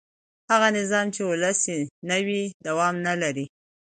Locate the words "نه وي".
2.09-2.43